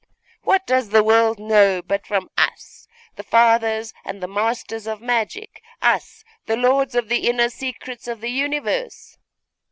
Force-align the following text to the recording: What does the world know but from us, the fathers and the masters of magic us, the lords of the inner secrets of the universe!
What 0.41 0.65
does 0.65 0.89
the 0.89 1.03
world 1.03 1.37
know 1.37 1.79
but 1.83 2.07
from 2.07 2.31
us, 2.35 2.87
the 3.17 3.21
fathers 3.23 3.93
and 4.03 4.19
the 4.19 4.27
masters 4.27 4.87
of 4.87 4.99
magic 4.99 5.61
us, 5.79 6.23
the 6.47 6.57
lords 6.57 6.95
of 6.95 7.07
the 7.07 7.29
inner 7.29 7.49
secrets 7.49 8.07
of 8.07 8.19
the 8.19 8.31
universe! 8.31 9.19